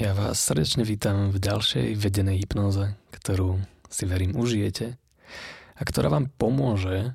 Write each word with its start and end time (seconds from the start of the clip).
Ja 0.00 0.16
vás 0.16 0.40
srdečne 0.40 0.80
vítam 0.80 1.28
v 1.28 1.36
ďalšej 1.36 1.92
vedenej 1.92 2.40
hypnoze, 2.40 2.96
ktorú 3.12 3.60
si 3.92 4.08
verím 4.08 4.32
užijete 4.32 4.96
a 5.76 5.82
ktorá 5.84 6.08
vám 6.08 6.32
pomôže 6.40 7.12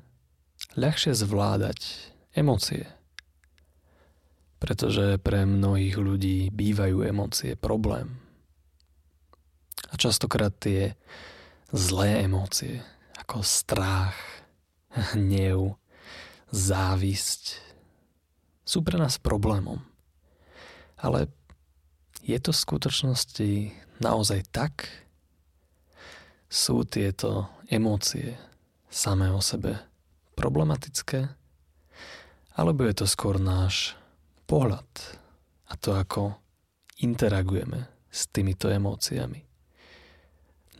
ľahšie 0.78 1.10
zvládať 1.18 1.82
emócie. 2.38 2.86
Pretože 4.62 5.18
pre 5.18 5.42
mnohých 5.42 5.98
ľudí 5.98 6.54
bývajú 6.54 7.02
emócie 7.10 7.58
problém. 7.58 8.22
A 9.90 9.98
častokrát 9.98 10.54
tie 10.54 10.94
zlé 11.74 12.22
emócie, 12.22 12.86
ako 13.18 13.42
strach, 13.42 14.14
hnev, 15.18 15.74
závisť, 16.54 17.58
sú 18.62 18.78
pre 18.86 18.94
nás 18.94 19.18
problémom. 19.18 19.82
Ale 21.02 21.26
je 22.26 22.38
to 22.42 22.50
v 22.50 22.62
skutočnosti 22.66 23.50
naozaj 24.02 24.50
tak? 24.50 24.90
Sú 26.50 26.82
tieto 26.82 27.54
emócie 27.70 28.34
samé 28.90 29.30
o 29.30 29.38
sebe 29.38 29.78
problematické? 30.34 31.30
Alebo 32.58 32.82
je 32.82 32.94
to 32.98 33.06
skôr 33.06 33.38
náš 33.38 33.94
pohľad 34.50 34.86
a 35.70 35.78
to, 35.78 35.94
ako 35.94 36.34
interagujeme 36.98 37.86
s 38.10 38.26
týmito 38.26 38.66
emóciami 38.66 39.46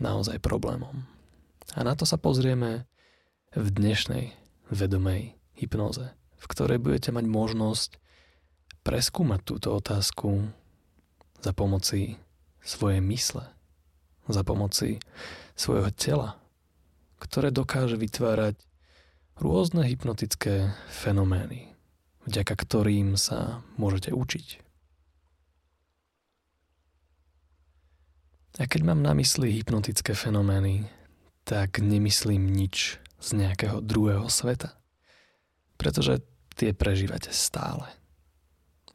naozaj 0.02 0.42
problémom? 0.42 1.06
A 1.78 1.80
na 1.86 1.94
to 1.94 2.02
sa 2.02 2.18
pozrieme 2.18 2.90
v 3.54 3.66
dnešnej 3.70 4.34
vedomej 4.74 5.38
hypnoze, 5.54 6.10
v 6.42 6.44
ktorej 6.50 6.82
budete 6.82 7.14
mať 7.14 7.26
možnosť 7.28 7.90
preskúmať 8.82 9.40
túto 9.46 9.74
otázku 9.74 10.50
za 11.46 11.54
pomoci 11.54 12.18
svojej 12.58 12.98
mysle, 13.06 13.46
za 14.26 14.42
pomoci 14.42 14.98
svojho 15.54 15.94
tela, 15.94 16.34
ktoré 17.22 17.54
dokáže 17.54 17.94
vytvárať 17.94 18.58
rôzne 19.38 19.86
hypnotické 19.86 20.74
fenomény, 20.90 21.70
vďaka 22.26 22.50
ktorým 22.58 23.14
sa 23.14 23.62
môžete 23.78 24.10
učiť. 24.10 24.66
A 28.58 28.66
keď 28.66 28.88
mám 28.88 29.04
na 29.04 29.14
mysli 29.14 29.54
hypnotické 29.54 30.18
fenomény, 30.18 30.90
tak 31.46 31.78
nemyslím 31.78 32.50
nič 32.50 32.98
z 33.22 33.28
nejakého 33.38 33.84
druhého 33.84 34.26
sveta. 34.26 34.74
Pretože 35.76 36.24
tie 36.56 36.72
prežívate 36.72 37.30
stále. 37.30 37.84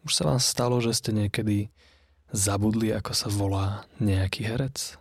Už 0.01 0.17
sa 0.17 0.25
vám 0.25 0.41
stalo, 0.41 0.81
že 0.81 0.97
ste 0.97 1.13
niekedy 1.13 1.69
zabudli, 2.31 2.95
ako 2.95 3.11
sa 3.11 3.27
volá 3.27 3.85
nejaký 3.99 4.47
herec? 4.47 4.95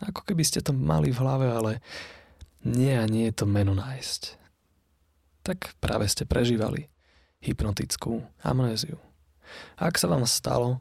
Ako 0.00 0.24
keby 0.24 0.44
ste 0.44 0.64
to 0.64 0.72
mali 0.72 1.12
v 1.12 1.20
hlave, 1.20 1.46
ale 1.48 1.72
nie 2.64 2.92
a 2.96 3.04
nie 3.08 3.28
je 3.28 3.44
to 3.44 3.46
meno 3.48 3.76
nájsť. 3.76 4.36
Tak 5.44 5.76
práve 5.80 6.08
ste 6.08 6.28
prežívali 6.28 6.88
hypnotickú 7.40 8.20
amnéziu. 8.44 9.00
Ak 9.80 9.96
sa 9.96 10.08
vám 10.08 10.28
stalo, 10.28 10.78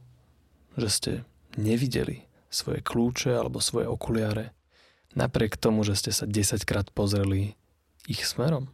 že 0.76 0.90
ste 0.92 1.12
nevideli 1.56 2.28
svoje 2.52 2.84
kľúče 2.84 3.32
alebo 3.32 3.64
svoje 3.64 3.88
okuliare, 3.88 4.52
napriek 5.16 5.56
tomu, 5.58 5.82
že 5.88 5.98
ste 5.98 6.12
sa 6.12 6.28
10 6.28 6.67
krát 6.67 6.88
pozreli 6.92 7.56
ich 8.06 8.23
smerom, 8.28 8.70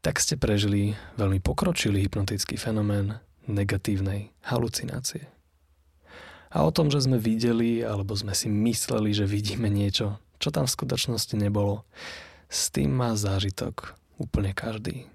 tak 0.00 0.16
ste 0.16 0.40
prežili 0.40 0.96
veľmi 1.20 1.44
pokročilý 1.44 2.08
hypnotický 2.08 2.56
fenomén 2.56 3.20
negatívnej 3.44 4.32
halucinácie. 4.48 5.28
A 6.50 6.66
o 6.66 6.70
tom, 6.74 6.90
že 6.90 7.06
sme 7.06 7.16
videli 7.16 7.82
alebo 7.86 8.14
sme 8.18 8.34
si 8.34 8.50
mysleli, 8.50 9.14
že 9.14 9.26
vidíme 9.26 9.70
niečo, 9.70 10.18
čo 10.42 10.50
tam 10.50 10.66
v 10.66 10.74
skutočnosti 10.74 11.38
nebolo, 11.38 11.86
s 12.50 12.74
tým 12.74 12.90
má 12.90 13.14
zážitok 13.14 13.94
úplne 14.18 14.50
každý. 14.50 15.06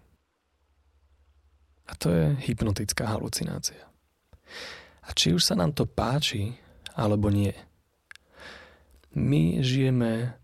A 1.85 1.93
to 1.99 2.09
je 2.09 2.25
hypnotická 2.49 3.05
halucinácia. 3.11 3.83
A 5.05 5.13
či 5.13 5.35
už 5.35 5.43
sa 5.43 5.53
nám 5.53 5.75
to 5.75 5.85
páči, 5.85 6.57
alebo 6.95 7.29
nie. 7.29 7.53
My 9.13 9.61
žijeme 9.61 10.39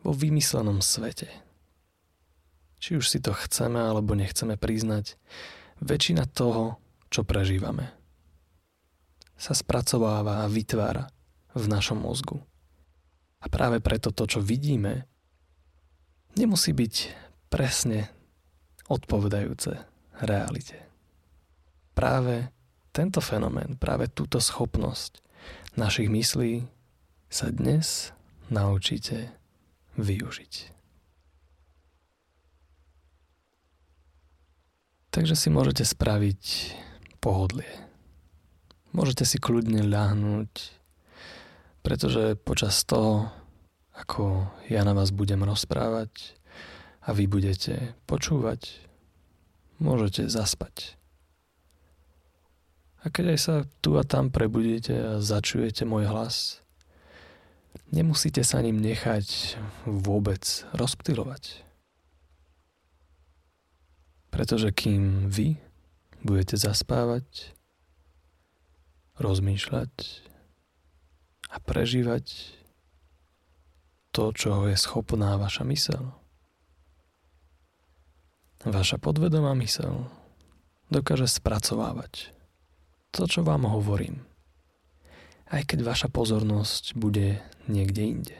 vo 0.00 0.14
vymyslenom 0.14 0.80
svete. 0.80 1.28
Či 2.78 3.02
už 3.02 3.10
si 3.10 3.18
to 3.18 3.34
chceme 3.34 3.82
alebo 3.82 4.14
nechceme 4.14 4.54
priznať, 4.54 5.18
väčšina 5.82 6.30
toho, 6.30 6.78
čo 7.10 7.26
prežívame, 7.26 7.90
sa 9.38 9.54
spracováva 9.54 10.42
a 10.42 10.50
vytvára 10.50 11.06
v 11.54 11.64
našom 11.70 12.02
mozgu. 12.02 12.42
A 13.38 13.46
práve 13.46 13.78
preto 13.78 14.10
to, 14.10 14.26
čo 14.26 14.42
vidíme, 14.42 15.06
nemusí 16.34 16.74
byť 16.74 16.94
presne 17.46 18.10
odpovedajúce 18.90 19.78
realite. 20.26 20.82
Práve 21.94 22.50
tento 22.90 23.22
fenomén, 23.22 23.78
práve 23.78 24.10
túto 24.10 24.42
schopnosť 24.42 25.22
našich 25.78 26.10
myslí 26.10 26.66
sa 27.30 27.54
dnes 27.54 28.10
naučíte 28.50 29.30
využiť. 29.94 30.74
Takže 35.14 35.34
si 35.38 35.48
môžete 35.50 35.86
spraviť 35.86 36.42
pohodlie 37.22 37.87
Môžete 38.96 39.28
si 39.28 39.36
kľudne 39.36 39.84
ľahnúť, 39.84 40.52
pretože 41.84 42.40
počas 42.40 42.80
toho, 42.88 43.28
ako 43.92 44.48
ja 44.72 44.80
na 44.80 44.96
vás 44.96 45.12
budem 45.12 45.44
rozprávať 45.44 46.38
a 47.04 47.12
vy 47.12 47.28
budete 47.28 47.92
počúvať, 48.08 48.80
môžete 49.76 50.32
zaspať. 50.32 50.96
A 53.04 53.12
keď 53.12 53.36
aj 53.36 53.40
sa 53.40 53.54
tu 53.84 54.00
a 54.00 54.02
tam 54.02 54.32
prebudíte 54.32 54.92
a 54.92 55.12
začujete 55.20 55.84
môj 55.84 56.08
hlas, 56.08 56.64
nemusíte 57.92 58.40
sa 58.42 58.58
ním 58.64 58.80
nechať 58.80 59.56
vôbec 59.84 60.42
rozptylovať. 60.72 61.62
Pretože 64.32 64.72
kým 64.72 65.28
vy 65.28 65.60
budete 66.20 66.56
zaspávať, 66.58 67.57
rozmýšľať 69.18 69.92
a 71.50 71.56
prežívať 71.62 72.54
to, 74.14 74.34
čo 74.34 74.66
je 74.66 74.76
schopná 74.78 75.36
vaša 75.38 75.62
mysel. 75.68 76.14
Vaša 78.66 78.98
podvedomá 78.98 79.54
mysel 79.62 80.10
dokáže 80.90 81.30
spracovávať 81.30 82.34
to, 83.14 83.30
čo 83.30 83.40
vám 83.46 83.68
hovorím, 83.68 84.24
aj 85.48 85.62
keď 85.70 85.78
vaša 85.86 86.08
pozornosť 86.10 86.98
bude 86.98 87.38
niekde 87.70 88.02
inde. 88.04 88.38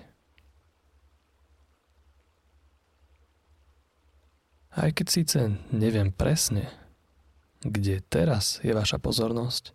Aj 4.79 4.95
keď 4.95 5.07
síce 5.11 5.39
neviem 5.75 6.15
presne, 6.15 6.71
kde 7.67 7.99
teraz 8.07 8.63
je 8.63 8.71
vaša 8.71 9.03
pozornosť, 9.03 9.75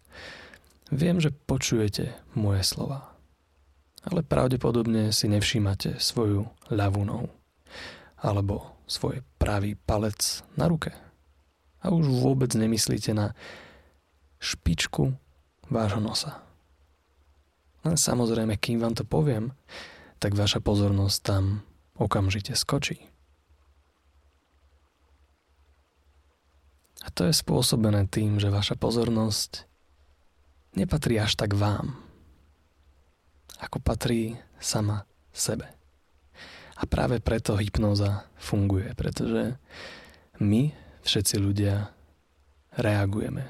Viem, 0.93 1.17
že 1.17 1.33
počujete 1.33 2.13
moje 2.37 2.61
slova, 2.61 3.17
ale 4.05 4.21
pravdepodobne 4.21 5.09
si 5.09 5.25
nevšímate 5.25 5.97
svoju 5.97 6.45
ľavú 6.69 7.01
nohu 7.01 7.33
alebo 8.21 8.77
svoj 8.85 9.25
pravý 9.41 9.73
palec 9.73 10.45
na 10.53 10.69
ruke. 10.69 10.93
A 11.81 11.89
už 11.89 12.05
vôbec 12.13 12.53
nemyslíte 12.53 13.09
na 13.17 13.33
špičku 14.37 15.17
vášho 15.73 15.97
nosa. 15.97 16.45
Len 17.81 17.97
samozrejme, 17.97 18.53
kým 18.61 18.77
vám 18.77 18.93
to 18.93 19.01
poviem, 19.01 19.49
tak 20.21 20.37
vaša 20.37 20.61
pozornosť 20.61 21.17
tam 21.25 21.65
okamžite 21.97 22.53
skočí. 22.53 23.01
A 27.01 27.09
to 27.09 27.25
je 27.25 27.33
spôsobené 27.33 28.05
tým, 28.07 28.37
že 28.37 28.53
vaša 28.53 28.77
pozornosť 28.77 29.72
nepatrí 30.73 31.21
až 31.21 31.37
tak 31.37 31.53
vám, 31.53 31.97
ako 33.61 33.77
patrí 33.79 34.37
sama 34.57 35.05
sebe. 35.31 35.69
A 36.77 36.83
práve 36.89 37.21
preto 37.21 37.55
hypnóza 37.55 38.27
funguje, 38.35 38.91
pretože 38.97 39.55
my, 40.41 40.73
všetci 41.05 41.35
ľudia, 41.39 41.93
reagujeme 42.75 43.45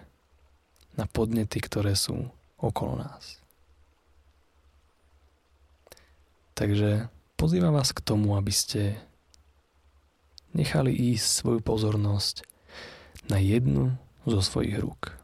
na 0.93 1.05
podnety, 1.07 1.63
ktoré 1.63 1.95
sú 1.95 2.29
okolo 2.59 3.01
nás. 3.01 3.39
Takže 6.53 7.09
pozývam 7.39 7.73
vás 7.73 7.89
k 7.95 8.03
tomu, 8.05 8.37
aby 8.37 8.53
ste 8.53 8.99
nechali 10.53 10.93
ísť 10.93 11.25
svoju 11.25 11.59
pozornosť 11.65 12.45
na 13.25 13.41
jednu 13.41 13.97
zo 14.29 14.39
svojich 14.43 14.77
rúk. 14.77 15.22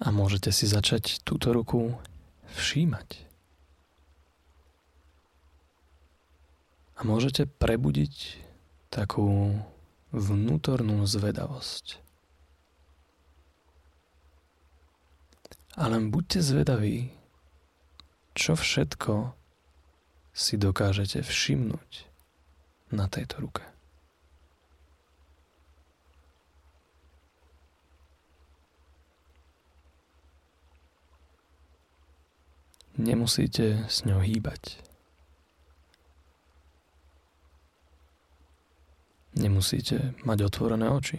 A 0.00 0.08
môžete 0.08 0.48
si 0.48 0.64
začať 0.64 1.20
túto 1.22 1.52
ruku 1.52 1.92
všímať. 2.56 3.28
A 6.96 7.04
môžete 7.04 7.44
prebudiť 7.48 8.40
takú 8.88 9.56
vnútornú 10.12 11.04
zvedavosť. 11.04 12.00
A 15.80 15.88
len 15.88 16.12
buďte 16.12 16.44
zvedaví, 16.44 17.08
čo 18.34 18.58
všetko 18.58 19.32
si 20.34 20.60
dokážete 20.60 21.24
všimnúť 21.24 21.90
na 22.92 23.06
tejto 23.06 23.48
ruke. 23.48 23.64
Nemusíte 33.00 33.88
s 33.88 34.04
ňou 34.04 34.20
hýbať. 34.20 34.76
Nemusíte 39.40 40.12
mať 40.20 40.38
otvorené 40.44 40.92
oči. 40.92 41.16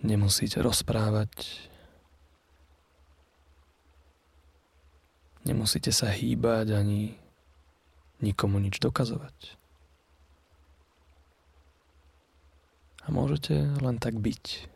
Nemusíte 0.00 0.64
rozprávať. 0.64 1.68
Nemusíte 5.44 5.92
sa 5.92 6.08
hýbať 6.08 6.72
ani 6.72 7.20
nikomu 8.24 8.56
nič 8.56 8.80
dokazovať. 8.80 9.60
A 13.04 13.12
môžete 13.12 13.68
len 13.84 14.00
tak 14.00 14.16
byť. 14.16 14.75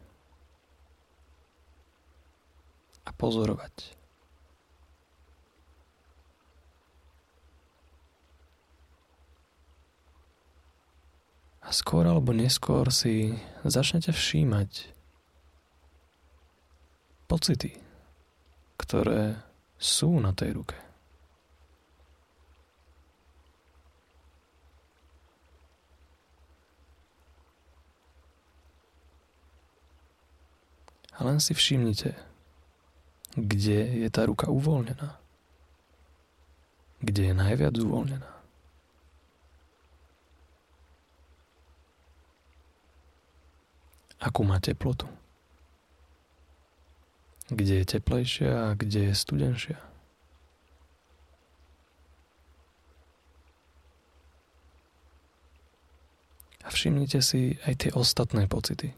A 3.05 3.11
pozorovať. 3.12 3.97
A 11.61 11.70
skôr 11.70 12.02
alebo 12.02 12.35
neskôr 12.35 12.91
si 12.91 13.38
začnete 13.62 14.11
všímať 14.11 14.91
pocity, 17.31 17.79
ktoré 18.75 19.38
sú 19.79 20.19
na 20.19 20.35
tej 20.35 20.58
ruke. 20.58 20.75
A 31.20 31.29
len 31.29 31.37
si 31.37 31.52
všimnite, 31.52 32.30
kde 33.41 34.05
je 34.05 34.09
tá 34.13 34.29
ruka 34.29 34.53
uvoľnená. 34.53 35.17
Kde 37.01 37.33
je 37.33 37.35
najviac 37.35 37.75
uvoľnená. 37.81 38.41
Akú 44.21 44.45
má 44.45 44.61
teplotu? 44.61 45.09
Kde 47.49 47.83
je 47.83 47.87
teplejšia 47.89 48.53
a 48.53 48.77
kde 48.77 49.11
je 49.11 49.15
studenšia? 49.17 49.81
A 56.61 56.69
všimnite 56.69 57.19
si 57.25 57.57
aj 57.65 57.75
tie 57.83 57.91
ostatné 57.97 58.45
pocity, 58.47 58.93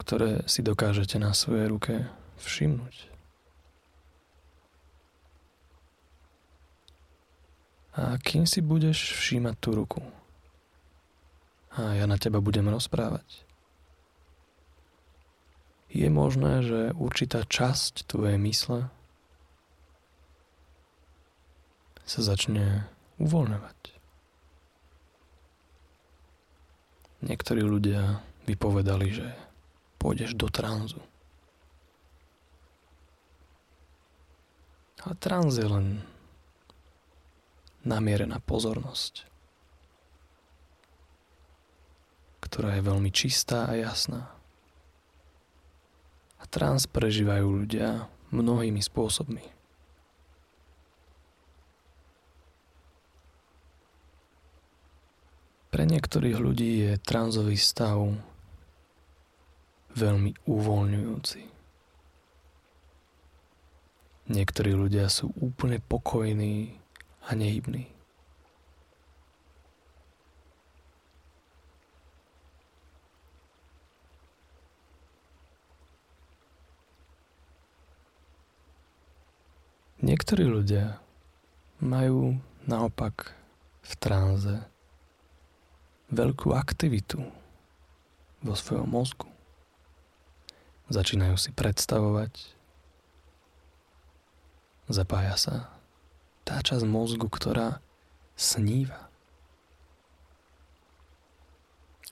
ktoré 0.00 0.42
si 0.48 0.64
dokážete 0.64 1.20
na 1.20 1.36
svojej 1.36 1.68
ruke 1.68 1.94
všimnúť. 2.40 2.96
A 7.98 8.14
kým 8.22 8.46
si 8.46 8.62
budeš 8.62 9.18
všímať 9.18 9.54
tú 9.58 9.74
ruku? 9.74 10.00
A 11.74 11.98
ja 11.98 12.06
na 12.06 12.14
teba 12.14 12.38
budem 12.38 12.70
rozprávať 12.70 13.48
je 15.88 16.08
možné, 16.12 16.60
že 16.60 16.80
určitá 16.92 17.48
časť 17.48 18.04
tvojej 18.04 18.36
mysle 18.44 18.92
sa 22.04 22.20
začne 22.20 22.88
uvoľňovať. 23.20 23.78
Niektorí 27.18 27.60
ľudia 27.64 28.22
vypovedali, 28.46 29.08
že 29.10 29.28
pôjdeš 29.98 30.38
do 30.38 30.46
tranzu. 30.48 31.02
A 35.06 35.14
trans 35.14 35.54
je 35.54 35.62
len 35.62 36.02
namierená 37.86 38.42
pozornosť, 38.42 39.22
ktorá 42.42 42.74
je 42.74 42.82
veľmi 42.82 43.10
čistá 43.14 43.70
a 43.70 43.78
jasná. 43.78 44.26
A 46.42 46.44
trans 46.50 46.90
prežívajú 46.90 47.46
ľudia 47.46 48.10
mnohými 48.34 48.82
spôsobmi. 48.82 49.44
Pre 55.68 55.84
niektorých 55.84 56.38
ľudí 56.40 56.72
je 56.90 56.92
transový 56.98 57.54
stav 57.54 58.00
veľmi 59.94 60.34
uvoľňujúci. 60.48 61.57
Niektorí 64.28 64.76
ľudia 64.76 65.08
sú 65.08 65.32
úplne 65.40 65.80
pokojní 65.80 66.76
a 67.24 67.32
nehybní. 67.32 67.88
Niektorí 80.04 80.44
ľudia 80.44 81.00
majú 81.80 82.36
naopak 82.68 83.32
v 83.80 83.92
tranze 83.96 84.56
veľkú 86.12 86.52
aktivitu 86.52 87.24
vo 88.44 88.54
svojom 88.54 88.92
mozgu. 88.92 89.28
Začínajú 90.92 91.36
si 91.40 91.50
predstavovať, 91.50 92.57
zapája 94.88 95.36
sa 95.36 95.56
tá 96.44 96.60
časť 96.64 96.84
mozgu, 96.88 97.28
ktorá 97.28 97.80
sníva. 98.36 99.08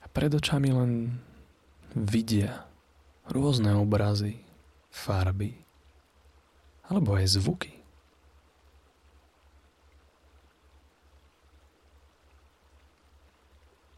A 0.01 0.05
pred 0.13 0.29
očami 0.29 0.69
len 0.69 1.17
vidia 1.97 2.69
rôzne 3.27 3.73
obrazy, 3.73 4.45
farby 4.93 5.67
alebo 6.87 7.19
aj 7.19 7.35
zvuky. 7.35 7.73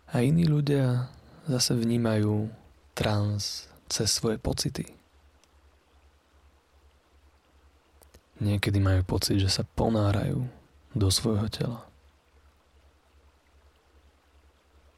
A 0.09 0.25
iní 0.25 0.50
ľudia 0.50 1.13
zase 1.45 1.77
vnímajú 1.77 2.50
trans 2.98 3.69
cez 3.86 4.09
svoje 4.09 4.41
pocity. 4.41 4.99
Niekedy 8.39 8.79
majú 8.79 9.03
pocit, 9.03 9.43
že 9.43 9.51
sa 9.51 9.67
ponárajú 9.67 10.48
do 10.96 11.08
svojho 11.12 11.51
tela. 11.51 11.84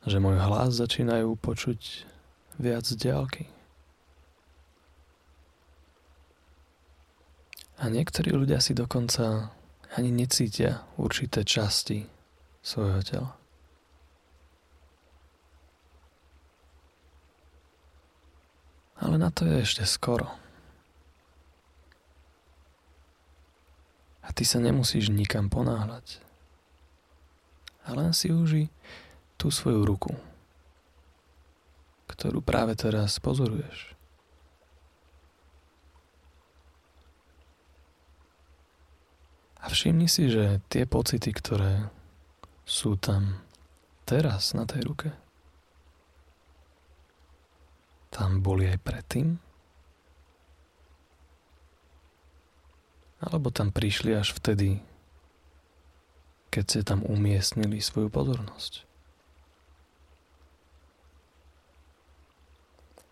Že 0.06 0.18
môj 0.22 0.38
hlas 0.38 0.78
začínajú 0.78 1.38
počuť 1.42 2.06
viac 2.62 2.86
z 2.86 2.96
diálky. 2.98 3.50
A 7.82 7.90
niektorí 7.90 8.30
ľudia 8.30 8.62
si 8.62 8.78
dokonca 8.78 9.50
ani 9.98 10.14
necítia 10.14 10.86
určité 11.02 11.42
časti 11.42 12.06
svojho 12.62 13.02
tela. 13.02 13.32
Ale 19.02 19.18
na 19.18 19.34
to 19.34 19.50
je 19.50 19.66
ešte 19.66 19.82
skoro. 19.90 20.30
A 24.22 24.30
ty 24.34 24.46
sa 24.46 24.62
nemusíš 24.62 25.10
nikam 25.10 25.50
ponáhľať. 25.50 26.22
A 27.86 27.98
len 27.98 28.14
si 28.14 28.30
uži 28.30 28.70
tú 29.42 29.50
svoju 29.50 29.82
ruku, 29.82 30.14
ktorú 32.06 32.46
práve 32.46 32.78
teraz 32.78 33.18
pozoruješ. 33.18 33.98
A 39.62 39.70
všimni 39.70 40.10
si, 40.10 40.30
že 40.30 40.62
tie 40.70 40.90
pocity, 40.90 41.30
ktoré 41.34 41.90
sú 42.66 42.98
tam 42.98 43.42
teraz 44.06 44.54
na 44.58 44.66
tej 44.66 44.82
ruke, 44.86 45.10
tam 48.12 48.44
boli 48.44 48.68
aj 48.68 48.80
predtým? 48.82 49.51
Alebo 53.22 53.54
tam 53.54 53.70
prišli 53.70 54.18
až 54.18 54.34
vtedy, 54.34 54.82
keď 56.50 56.64
ste 56.66 56.82
tam 56.82 57.06
umiestnili 57.06 57.78
svoju 57.78 58.10
pozornosť? 58.10 58.90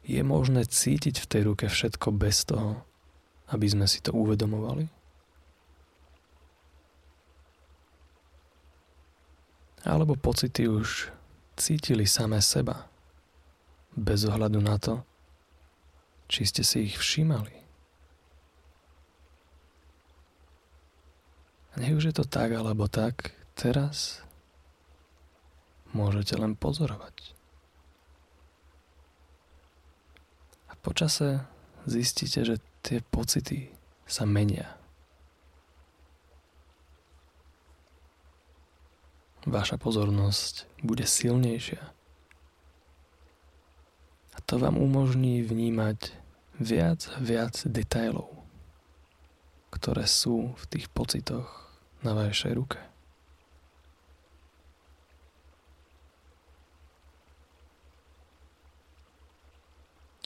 Je 0.10 0.25
možné 0.25 0.66
cítiť 0.66 1.22
v 1.22 1.30
tej 1.30 1.42
ruke 1.46 1.70
všetko 1.70 2.10
bez 2.10 2.42
toho, 2.50 2.82
aby 3.54 3.70
sme 3.70 3.86
si 3.86 4.01
to 4.01 4.10
uvedomovali? 4.10 4.89
Alebo 9.86 10.18
pocity 10.18 10.66
už 10.66 11.13
cítili 11.54 12.10
samé 12.10 12.42
seba, 12.42 12.89
bez 13.94 14.25
ohľadu 14.25 14.58
na 14.58 14.82
to, 14.82 15.06
či 16.25 16.50
ste 16.50 16.66
si 16.66 16.89
ich 16.89 16.98
všímali. 16.98 17.54
A 21.68 21.68
nech 21.79 21.95
už 21.95 22.12
je 22.12 22.15
to 22.19 22.25
tak 22.27 22.51
alebo 22.51 22.91
tak, 22.91 23.31
teraz 23.55 24.21
môžete 25.95 26.36
len 26.36 26.53
pozorovať. 26.53 27.39
počase 30.79 31.43
zistíte, 31.86 32.41
že 32.41 32.55
tie 32.81 33.03
pocity 33.13 33.69
sa 34.09 34.25
menia. 34.25 34.74
Vaša 39.48 39.79
pozornosť 39.79 40.67
bude 40.83 41.07
silnejšia. 41.07 41.79
A 44.36 44.38
to 44.43 44.59
vám 44.59 44.81
umožní 44.81 45.45
vnímať 45.45 46.12
viac 46.59 47.07
a 47.15 47.17
viac 47.24 47.55
detailov, 47.69 48.27
ktoré 49.71 50.09
sú 50.09 50.57
v 50.59 50.63
tých 50.67 50.86
pocitoch 50.91 51.68
na 52.03 52.15
vašej 52.15 52.53
ruke. 52.56 52.79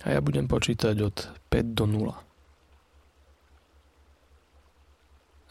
A 0.03 0.11
ja 0.11 0.19
budem 0.19 0.51
počítať 0.51 0.99
od 0.99 1.17
5 1.47 1.79
do 1.79 1.85
0. 1.87 2.11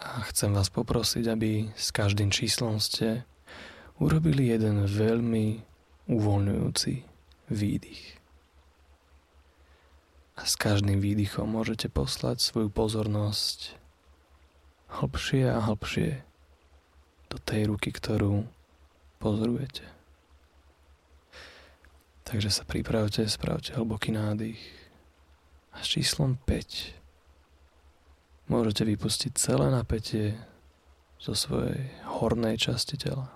A 0.03 0.09
chcem 0.29 0.53
vás 0.53 0.69
poprosiť, 0.69 1.25
aby 1.33 1.73
s 1.73 1.89
každým 1.89 2.29
číslom 2.29 2.77
ste 2.77 3.25
urobili 3.97 4.53
jeden 4.53 4.85
veľmi 4.85 5.65
uvoľňujúci 6.11 6.93
výdych. 7.49 8.03
A 10.37 10.45
s 10.45 10.59
každým 10.61 11.01
výdychom 11.01 11.49
môžete 11.49 11.89
poslať 11.89 12.45
svoju 12.45 12.69
pozornosť 12.69 13.82
hlbšie 15.01 15.49
a 15.49 15.65
hlbšie 15.65 16.21
do 17.33 17.41
tej 17.41 17.73
ruky, 17.73 17.89
ktorú 17.89 18.45
pozorujete. 19.17 19.89
Takže 22.29 22.53
sa 22.53 22.69
pripravte, 22.69 23.25
spravte 23.25 23.73
hlboký 23.73 24.13
nádych. 24.13 24.61
A 25.73 25.81
s 25.81 25.97
číslom 25.97 26.37
5 26.45 28.53
môžete 28.53 28.85
vypustiť 28.85 29.33
celé 29.41 29.73
napätie 29.73 30.37
zo 31.17 31.33
svojej 31.33 31.89
hornej 32.05 32.61
časti 32.61 33.01
tela. 33.01 33.33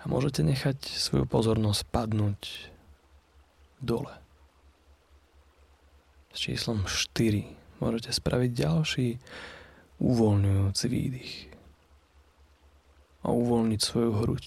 A 0.00 0.04
môžete 0.04 0.44
nechať 0.44 0.84
svoju 0.84 1.24
pozornosť 1.24 1.88
padnúť 1.88 2.68
dole. 3.80 4.12
S 6.36 6.44
číslom 6.44 6.84
4 6.84 7.63
môžete 7.78 8.10
spraviť 8.14 8.50
ďalší 8.52 9.08
uvoľňujúci 10.02 10.86
výdych 10.90 11.34
a 13.24 13.32
uvoľniť 13.32 13.80
svoju 13.80 14.10
hruď, 14.20 14.44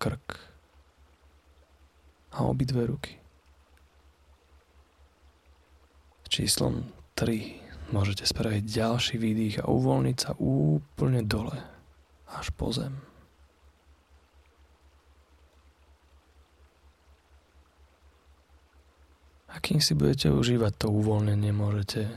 krk, 0.00 0.54
a 2.34 2.38
obidve 2.42 2.82
ruky. 2.86 3.14
Číslom 6.26 6.82
3 7.14 7.94
môžete 7.94 8.26
spraviť 8.26 8.62
ďalší 8.66 9.22
výdych 9.22 9.62
a 9.62 9.70
uvoľniť 9.70 10.16
sa 10.18 10.34
úplne 10.42 11.22
dole, 11.22 11.54
až 12.26 12.50
po 12.58 12.74
zem. 12.74 13.13
A 19.54 19.62
kým 19.62 19.78
si 19.78 19.94
budete 19.94 20.34
užívať 20.34 20.74
to 20.74 20.86
uvoľnenie, 20.90 21.54
môžete 21.54 22.10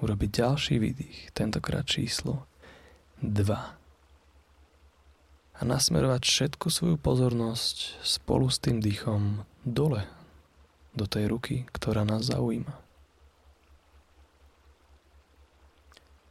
urobiť 0.00 0.30
ďalší 0.40 0.80
výdych, 0.80 1.36
tentokrát 1.36 1.84
číslo 1.84 2.48
2 3.20 3.78
a 5.58 5.66
nasmerovať 5.66 6.22
všetku 6.22 6.70
svoju 6.70 6.96
pozornosť 7.02 7.98
spolu 8.06 8.46
s 8.46 8.62
tým 8.62 8.78
dýchom 8.78 9.42
dole 9.66 10.06
do 10.94 11.04
tej 11.04 11.26
ruky, 11.26 11.66
ktorá 11.74 12.06
nás 12.06 12.30
zaujíma. 12.30 12.78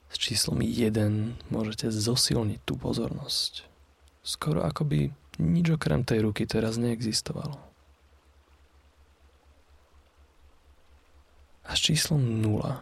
S 0.08 0.16
číslom 0.16 0.64
1 0.64 1.52
môžete 1.52 1.92
zosilniť 1.92 2.64
tú 2.64 2.80
pozornosť. 2.80 3.68
Skoro 4.24 4.64
ako 4.64 4.88
by 4.88 5.00
nič 5.44 5.76
okrem 5.76 6.08
tej 6.08 6.24
ruky 6.24 6.48
teraz 6.48 6.80
neexistovalo. 6.80 7.67
A 11.68 11.76
s 11.76 11.84
číslom 11.84 12.24
0 12.40 12.80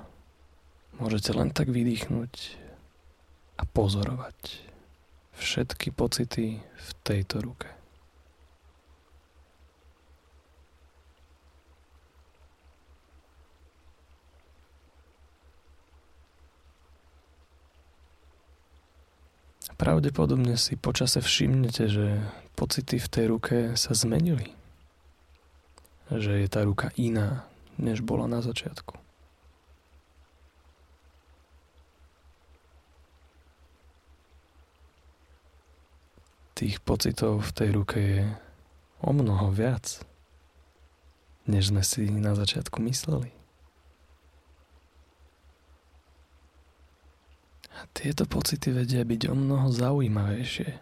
môžete 1.01 1.33
len 1.33 1.49
tak 1.49 1.73
vydýchnuť 1.73 2.33
a 3.57 3.63
pozorovať 3.65 4.61
všetky 5.35 5.91
pocity 5.91 6.61
v 6.61 6.89
tejto 7.03 7.43
ruke. 7.43 7.67
Pravdepodobne 19.75 20.55
si 20.55 20.79
počase 20.79 21.19
všimnete, 21.19 21.83
že 21.91 22.23
pocity 22.55 22.95
v 22.95 23.11
tej 23.11 23.25
ruke 23.27 23.57
sa 23.75 23.91
zmenili. 23.91 24.55
Že 26.07 26.47
je 26.47 26.47
tá 26.47 26.63
ruka 26.63 26.95
iná, 26.95 27.43
než 27.79 28.03
bola 28.03 28.27
na 28.27 28.39
začiatku. 28.39 29.05
tých 36.55 36.79
pocitov 36.79 37.43
v 37.43 37.51
tej 37.51 37.69
ruke 37.75 37.99
je 37.99 38.23
o 39.03 39.11
mnoho 39.11 39.51
viac, 39.51 39.99
než 41.51 41.75
sme 41.75 41.83
si 41.83 42.07
na 42.07 42.31
začiatku 42.31 42.79
mysleli. 42.87 43.35
A 47.75 47.83
tieto 47.91 48.23
pocity 48.23 48.71
vedia 48.71 49.03
byť 49.03 49.21
o 49.27 49.35
mnoho 49.35 49.67
zaujímavejšie, 49.67 50.79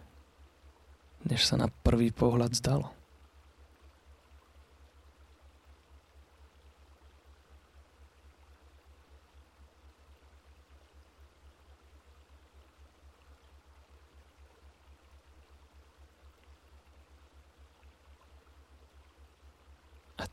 než 1.26 1.42
sa 1.42 1.58
na 1.58 1.66
prvý 1.82 2.14
pohľad 2.14 2.54
zdalo. 2.54 2.94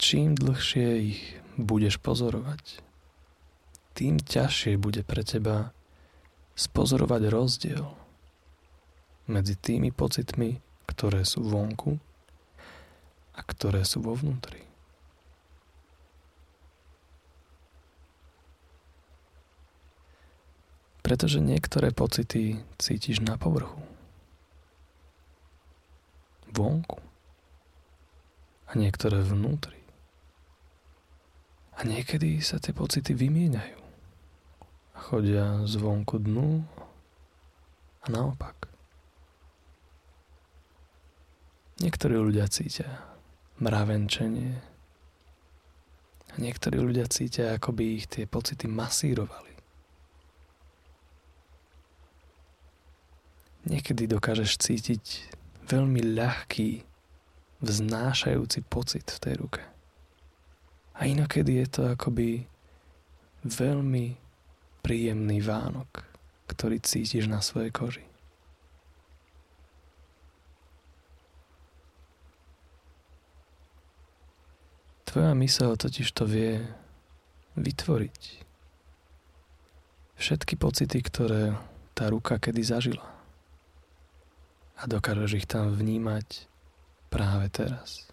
Čím 0.01 0.33
dlhšie 0.33 0.87
ich 1.13 1.21
budeš 1.61 2.01
pozorovať, 2.01 2.81
tým 3.93 4.17
ťažšie 4.17 4.81
bude 4.81 5.05
pre 5.05 5.21
teba 5.21 5.77
spozorovať 6.57 7.21
rozdiel 7.29 7.85
medzi 9.29 9.53
tými 9.53 9.93
pocitmi, 9.93 10.57
ktoré 10.89 11.21
sú 11.21 11.45
vonku 11.45 12.01
a 13.37 13.39
ktoré 13.45 13.85
sú 13.85 14.01
vo 14.01 14.17
vnútri. 14.17 14.65
Pretože 21.05 21.43
niektoré 21.43 21.93
pocity 21.93 22.57
cítiš 22.81 23.21
na 23.21 23.37
povrchu. 23.37 23.83
Vonku. 26.55 27.03
A 28.71 28.79
niektoré 28.79 29.19
vnútri. 29.19 29.80
A 31.81 31.89
niekedy 31.89 32.37
sa 32.45 32.61
tie 32.61 32.77
pocity 32.77 33.17
vymieňajú. 33.17 33.81
Chodia 35.09 35.65
zvonku 35.65 36.21
dnu 36.21 36.61
a 38.05 38.07
naopak. 38.13 38.69
Niektorí 41.81 42.21
ľudia 42.21 42.45
cítia 42.53 43.01
mravenčenie. 43.57 44.61
A 46.31 46.35
niektorí 46.37 46.77
ľudia 46.77 47.09
cítia, 47.09 47.57
ako 47.57 47.73
by 47.73 47.83
ich 47.97 48.05
tie 48.05 48.29
pocity 48.29 48.69
masírovali. 48.69 49.57
Niekedy 53.65 54.05
dokážeš 54.05 54.57
cítiť 54.61 55.05
veľmi 55.65 56.13
ľahký, 56.13 56.85
vznášajúci 57.65 58.69
pocit 58.69 59.05
v 59.05 59.17
tej 59.17 59.33
ruke. 59.41 59.61
A 61.01 61.09
inokedy 61.09 61.65
je 61.65 61.67
to 61.73 61.81
akoby 61.97 62.45
veľmi 63.41 64.13
príjemný 64.85 65.41
Vánok, 65.41 66.05
ktorý 66.45 66.77
cítiš 66.77 67.25
na 67.25 67.41
svojej 67.41 67.73
koži. 67.73 68.05
Tvoja 75.09 75.33
mysel 75.41 75.73
totiž 75.73 76.07
to 76.13 76.29
vie 76.29 76.61
vytvoriť 77.57 78.21
všetky 80.21 80.53
pocity, 80.55 81.01
ktoré 81.01 81.57
tá 81.97 82.13
ruka 82.13 82.37
kedy 82.37 82.61
zažila. 82.61 83.09
A 84.77 84.85
dokážeš 84.85 85.43
ich 85.43 85.47
tam 85.49 85.73
vnímať 85.73 86.45
práve 87.09 87.49
teraz. 87.49 88.10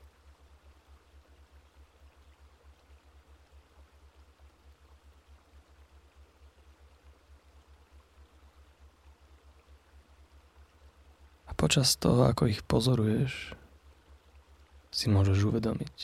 Počas 11.59 11.99
toho, 11.99 12.31
ako 12.31 12.47
ich 12.47 12.63
pozoruješ, 12.63 13.59
si 14.95 15.11
môžeš 15.11 15.43
uvedomiť, 15.43 15.97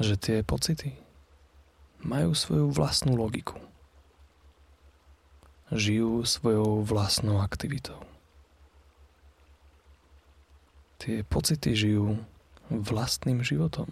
že 0.00 0.14
tie 0.16 0.40
pocity 0.40 0.96
majú 2.00 2.32
svoju 2.32 2.72
vlastnú 2.72 3.12
logiku. 3.12 3.60
Žijú 5.68 6.24
svojou 6.24 6.80
vlastnou 6.86 7.44
aktivitou. 7.44 8.00
Tie 10.96 11.20
pocity 11.26 11.76
žijú 11.76 12.16
vlastným 12.72 13.44
životom. 13.44 13.90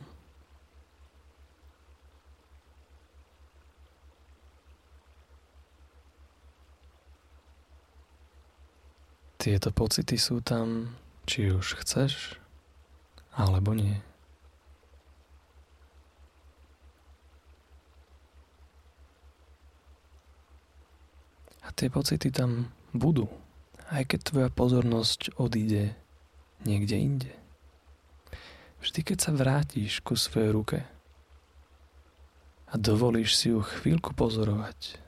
Tieto 9.44 9.68
pocity 9.76 10.16
sú 10.16 10.40
tam, 10.40 10.96
či 11.28 11.52
už 11.52 11.84
chceš, 11.84 12.40
alebo 13.36 13.76
nie. 13.76 14.00
tie 21.74 21.90
pocity 21.90 22.30
tam 22.30 22.70
budú, 22.94 23.26
aj 23.90 24.06
keď 24.06 24.20
tvoja 24.22 24.48
pozornosť 24.48 25.34
odíde 25.42 25.98
niekde 26.62 26.96
inde. 26.96 27.32
Vždy, 28.78 29.00
keď 29.02 29.18
sa 29.18 29.34
vrátiš 29.34 29.98
ku 30.00 30.14
svojej 30.14 30.54
ruke 30.54 30.78
a 32.70 32.74
dovolíš 32.78 33.34
si 33.34 33.50
ju 33.50 33.58
chvíľku 33.60 34.14
pozorovať, 34.14 35.02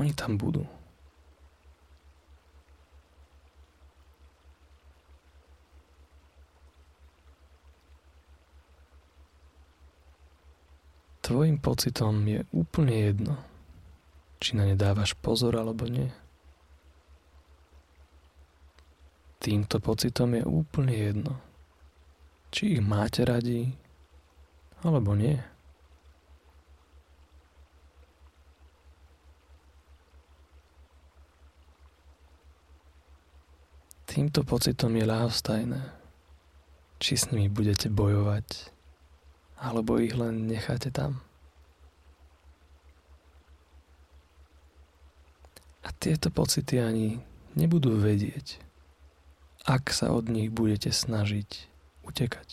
oni 0.00 0.16
tam 0.16 0.40
budú. 0.40 0.64
Tvojim 11.30 11.62
pocitom 11.62 12.26
je 12.26 12.42
úplne 12.50 13.06
jedno, 13.06 13.38
či 14.42 14.58
na 14.58 14.66
ne 14.66 14.74
dávaš 14.74 15.14
pozor 15.14 15.54
alebo 15.54 15.86
nie. 15.86 16.10
Týmto 19.38 19.78
pocitom 19.78 20.34
je 20.34 20.42
úplne 20.42 20.90
jedno, 20.90 21.38
či 22.50 22.74
ich 22.74 22.82
máte 22.82 23.22
radi 23.22 23.70
alebo 24.82 25.14
nie. 25.14 25.38
Týmto 34.10 34.42
pocitom 34.42 34.98
je 34.98 35.04
ľahostajné, 35.06 35.82
či 36.98 37.14
s 37.14 37.30
nimi 37.30 37.46
budete 37.46 37.86
bojovať, 37.86 38.74
alebo 39.60 40.00
ich 40.00 40.16
len 40.16 40.48
necháte 40.48 40.88
tam. 40.88 41.20
A 45.84 45.92
tieto 45.92 46.32
pocity 46.32 46.80
ani 46.80 47.20
nebudú 47.52 48.00
vedieť, 48.00 48.56
ak 49.68 49.92
sa 49.92 50.16
od 50.16 50.32
nich 50.32 50.48
budete 50.48 50.88
snažiť 50.88 51.68
utekať. 52.08 52.48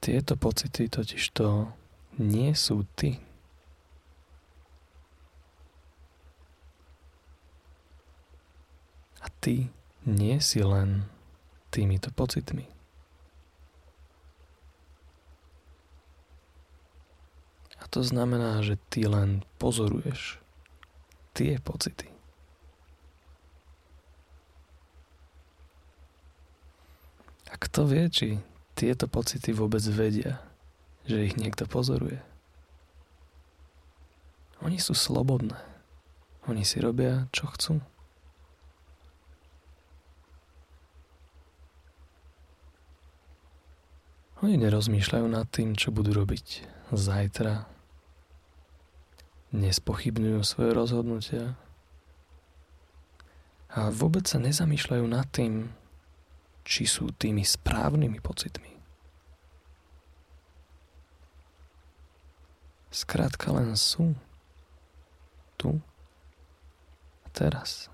Tieto 0.00 0.34
pocity 0.34 0.88
totiž 0.88 1.22
to 1.36 1.70
nie 2.18 2.56
sú 2.56 2.88
ty. 2.96 3.29
A 9.20 9.26
ty 9.40 9.68
nie 10.08 10.40
si 10.40 10.64
len 10.64 11.04
týmito 11.68 12.08
pocitmi. 12.10 12.80
to 17.90 18.06
znamená, 18.06 18.62
že 18.62 18.78
ty 18.88 19.04
len 19.10 19.42
pozoruješ 19.58 20.38
tie 21.34 21.58
pocity. 21.58 22.06
A 27.50 27.58
kto 27.58 27.90
vie, 27.90 28.06
či 28.06 28.38
tieto 28.78 29.10
pocity 29.10 29.50
vôbec 29.50 29.82
vedia, 29.90 30.38
že 31.02 31.26
ich 31.26 31.34
niekto 31.34 31.66
pozoruje? 31.66 32.22
Oni 34.62 34.78
sú 34.78 34.94
slobodné. 34.94 35.58
Oni 36.46 36.62
si 36.62 36.78
robia, 36.78 37.26
čo 37.34 37.50
chcú. 37.50 37.82
Oni 44.40 44.56
nerozmýšľajú 44.56 45.26
nad 45.28 45.44
tým, 45.52 45.76
čo 45.76 45.92
budú 45.92 46.16
robiť 46.16 46.64
zajtra, 46.96 47.68
nespochybňujú 49.52 50.40
svoje 50.40 50.70
rozhodnutia 50.72 51.60
a 53.68 53.92
vôbec 53.92 54.24
sa 54.24 54.40
nezamýšľajú 54.40 55.04
nad 55.04 55.28
tým, 55.28 55.68
či 56.64 56.88
sú 56.88 57.12
tými 57.12 57.44
správnymi 57.44 58.16
pocitmi. 58.24 58.72
Skrátka 62.88 63.52
len 63.52 63.76
sú 63.76 64.16
tu 65.60 65.76
a 67.22 67.28
teraz. 67.36 67.92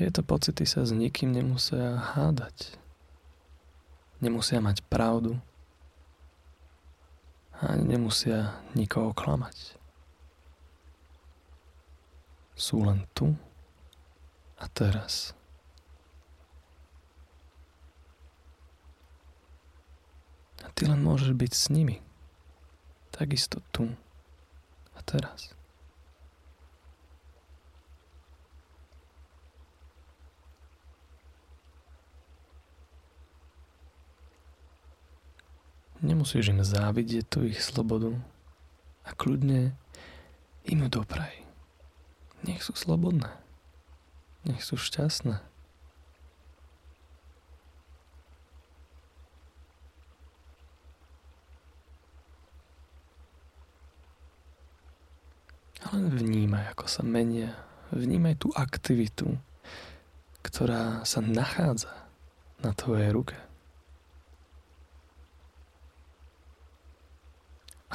Tieto 0.00 0.24
pocity 0.24 0.64
sa 0.64 0.88
s 0.88 0.96
nikým 0.96 1.28
nemusia 1.28 2.00
hádať 2.16 2.80
nemusia 4.20 4.60
mať 4.60 4.84
pravdu 4.84 5.40
a 7.56 7.76
nemusia 7.76 8.60
nikoho 8.76 9.16
klamať. 9.16 9.76
Sú 12.56 12.84
len 12.84 13.08
tu 13.16 13.32
a 14.60 14.68
teraz. 14.68 15.32
A 20.60 20.68
ty 20.76 20.84
len 20.84 21.00
môžeš 21.00 21.32
byť 21.32 21.52
s 21.56 21.72
nimi. 21.72 22.04
Takisto 23.08 23.64
tu 23.72 23.88
a 24.92 25.00
teraz. 25.00 25.56
Nemusíš 36.00 36.56
im 36.56 36.64
závidieť 36.64 37.24
tu 37.28 37.38
ich 37.44 37.60
slobodu 37.60 38.16
a 39.04 39.12
kľudne 39.12 39.76
im 40.64 40.78
ju 40.84 40.88
dopraj. 40.88 41.32
Nech 42.40 42.64
sú 42.64 42.72
slobodné. 42.72 43.28
Nech 44.48 44.64
sú 44.64 44.80
šťastné. 44.80 45.50
len 55.90 56.06
vnímaj, 56.06 56.70
ako 56.76 56.86
sa 56.86 57.02
menia. 57.02 57.58
Vnímaj 57.90 58.38
tú 58.38 58.54
aktivitu, 58.54 59.34
ktorá 60.46 61.02
sa 61.02 61.18
nachádza 61.18 61.90
na 62.62 62.70
tvojej 62.70 63.10
ruke. 63.10 63.49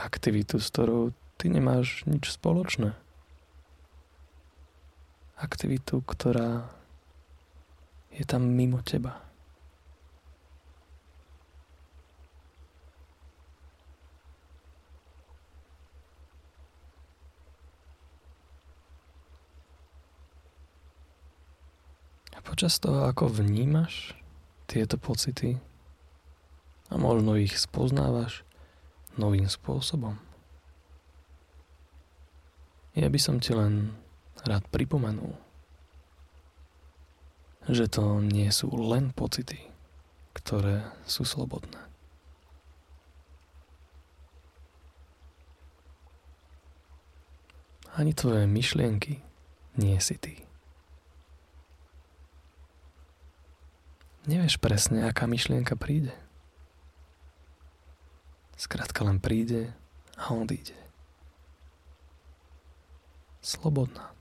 Aktivitu, 0.06 0.62
s 0.62 0.70
ktorou 0.70 1.18
ty 1.42 1.50
nemáš 1.50 2.06
nič 2.06 2.30
spoločné. 2.30 2.94
Aktivitu, 5.34 6.06
ktorá 6.06 6.70
je 8.14 8.22
tam 8.30 8.46
mimo 8.46 8.86
teba. 8.86 9.26
počas 22.56 22.80
toho, 22.80 23.04
ako 23.12 23.28
vnímaš 23.28 24.16
tieto 24.64 24.96
pocity 24.96 25.60
a 26.88 26.96
možno 26.96 27.36
ich 27.36 27.58
spoznávaš 27.60 28.45
novým 29.16 29.48
spôsobom. 29.48 30.16
Ja 32.96 33.12
by 33.12 33.20
som 33.20 33.44
ti 33.44 33.52
len 33.52 33.92
rád 34.48 34.64
pripomenul, 34.72 35.36
že 37.68 37.92
to 37.92 38.24
nie 38.24 38.48
sú 38.56 38.72
len 38.72 39.12
pocity, 39.12 39.60
ktoré 40.32 40.86
sú 41.04 41.28
slobodné. 41.28 41.82
Ani 47.96 48.12
tvoje 48.12 48.44
myšlienky 48.44 49.24
nie 49.80 49.96
si 50.04 50.20
ty. 50.20 50.44
Nevieš 54.26 54.58
presne, 54.58 55.06
aká 55.06 55.30
myšlienka 55.30 55.78
príde. 55.78 56.12
Skrátka 58.56 59.04
len 59.04 59.20
príde 59.20 59.76
a 60.16 60.32
odíde. 60.32 60.76
Slobodná. 63.44 64.16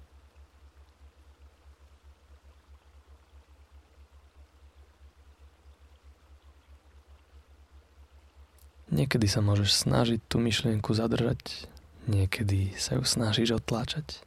Niekedy 8.94 9.26
sa 9.26 9.42
môžeš 9.42 9.86
snažiť 9.86 10.22
tú 10.30 10.38
myšlienku 10.38 10.94
zadržať, 10.94 11.66
niekedy 12.06 12.78
sa 12.78 12.94
ju 12.94 13.02
snažíš 13.02 13.58
otláčať. 13.58 14.22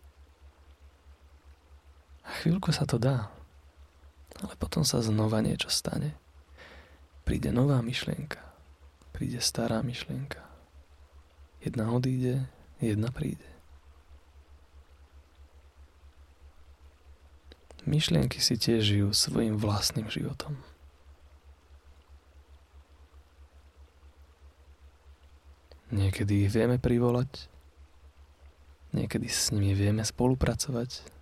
A 2.27 2.43
chvíľku 2.43 2.75
sa 2.75 2.83
to 2.83 2.99
dá, 2.99 3.31
ale 4.43 4.53
potom 4.59 4.83
sa 4.83 4.99
znova 4.99 5.39
niečo 5.39 5.71
stane. 5.71 6.19
Príde 7.23 7.55
nová 7.55 7.79
myšlienka. 7.79 8.46
Príde 9.17 9.41
stará 9.41 9.81
myšlienka. 9.81 10.45
Jedna 11.65 11.89
odíde, 11.89 12.45
jedna 12.77 13.09
príde. 13.09 13.49
Myšlienky 17.89 18.37
si 18.37 18.61
tiež 18.61 18.85
žijú 18.85 19.09
svojim 19.17 19.57
vlastným 19.57 20.05
životom. 20.05 20.53
Niekedy 25.89 26.45
ich 26.45 26.53
vieme 26.53 26.77
privolať, 26.77 27.49
niekedy 28.93 29.25
s 29.25 29.49
nimi 29.49 29.73
vieme 29.73 30.05
spolupracovať, 30.05 31.17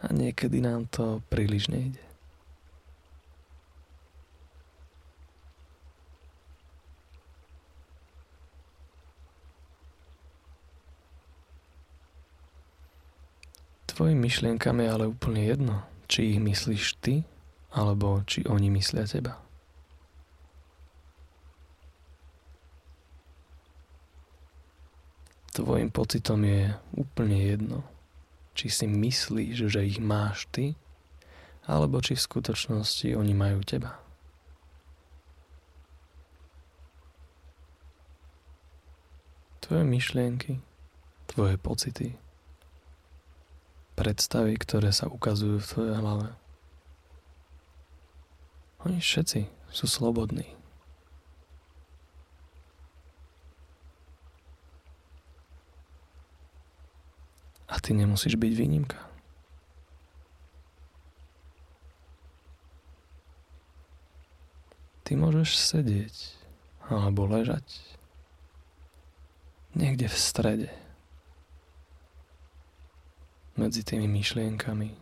a 0.00 0.16
niekedy 0.16 0.64
nám 0.64 0.88
to 0.88 1.20
príliš 1.28 1.68
nejde. 1.68 2.09
Tvojim 14.00 14.16
myšlienkam 14.16 14.80
je 14.80 14.88
ale 14.88 15.04
úplne 15.12 15.44
jedno, 15.44 15.84
či 16.08 16.32
ich 16.32 16.40
myslíš 16.40 17.04
ty, 17.04 17.20
alebo 17.68 18.24
či 18.24 18.48
oni 18.48 18.72
myslia 18.72 19.04
teba. 19.04 19.36
Tvojim 25.52 25.92
pocitom 25.92 26.40
je 26.48 26.72
úplne 26.96 27.44
jedno, 27.44 27.84
či 28.56 28.72
si 28.72 28.88
myslíš, 28.88 29.68
že 29.68 29.84
ich 29.84 30.00
máš 30.00 30.48
ty, 30.48 30.80
alebo 31.68 32.00
či 32.00 32.16
v 32.16 32.24
skutočnosti 32.24 33.12
oni 33.12 33.36
majú 33.36 33.60
teba. 33.68 34.00
Tvoje 39.60 39.84
myšlienky, 39.84 40.56
tvoje 41.28 41.60
pocity, 41.60 42.29
predstavy, 44.00 44.56
ktoré 44.56 44.96
sa 44.96 45.12
ukazujú 45.12 45.60
v 45.60 45.68
tvojej 45.68 45.94
hlave. 46.00 46.32
Oni 48.88 48.96
všetci 48.96 49.44
sú 49.68 49.84
slobodní. 49.84 50.48
A 57.68 57.76
ty 57.76 57.92
nemusíš 57.92 58.40
byť 58.40 58.52
výnimka. 58.56 58.96
Ty 65.04 65.12
môžeš 65.20 65.60
sedieť 65.60 66.16
alebo 66.88 67.28
ležať 67.28 67.68
niekde 69.76 70.08
v 70.08 70.16
strede 70.16 70.70
medzi 73.60 73.84
tými 73.84 74.08
myšlienkami, 74.08 74.96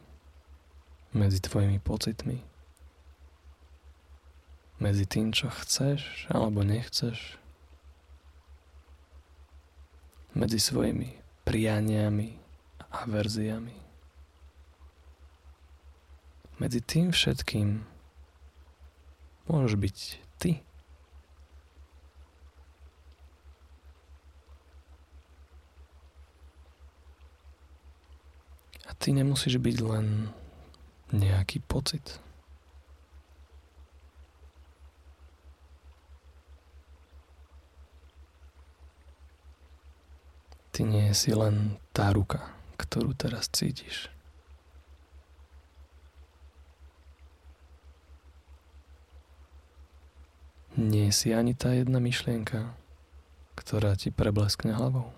medzi 1.14 1.38
tvojimi 1.38 1.78
pocitmi, 1.78 2.42
medzi 4.82 5.06
tým, 5.06 5.30
čo 5.30 5.46
chceš 5.46 6.26
alebo 6.26 6.66
nechceš, 6.66 7.38
medzi 10.34 10.58
svojimi 10.58 11.14
prianiami 11.46 12.34
a 12.90 13.06
verziami. 13.06 13.78
Medzi 16.58 16.82
tým 16.82 17.14
všetkým 17.14 17.86
môžeš 19.46 19.74
byť 19.78 19.96
ty. 20.42 20.67
Ty 28.98 29.14
nemusíš 29.14 29.62
byť 29.62 29.76
len 29.82 30.34
nejaký 31.14 31.62
pocit. 31.64 32.20
Ty 40.74 40.86
nie 40.86 41.10
si 41.10 41.34
len 41.34 41.82
tá 41.90 42.14
ruka, 42.14 42.54
ktorú 42.78 43.10
teraz 43.14 43.50
cítiš. 43.50 44.10
Nie 50.78 51.10
si 51.10 51.34
ani 51.34 51.58
tá 51.58 51.74
jedna 51.74 51.98
myšlienka, 51.98 52.70
ktorá 53.58 53.98
ti 53.98 54.14
prebleskne 54.14 54.78
hlavou. 54.78 55.10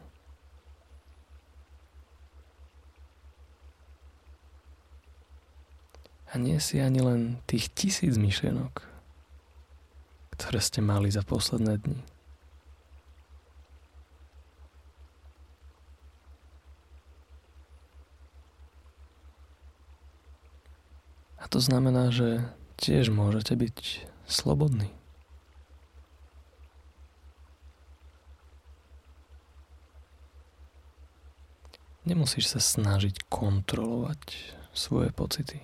A 6.31 6.39
nie 6.39 6.63
si 6.63 6.79
ani 6.79 7.03
len 7.03 7.21
tých 7.51 7.75
tisíc 7.75 8.15
myšlienok, 8.15 8.87
ktoré 10.39 10.63
ste 10.63 10.79
mali 10.79 11.11
za 11.11 11.27
posledné 11.27 11.83
dni. 11.83 12.01
to 21.51 21.59
znamená, 21.59 22.15
že 22.15 22.47
tiež 22.79 23.11
môžete 23.11 23.59
byť 23.59 23.79
slobodní. 24.31 24.95
Nemusíš 32.07 32.55
sa 32.55 32.61
snažiť 32.63 33.27
kontrolovať 33.27 34.23
svoje 34.73 35.11
pocity, 35.11 35.59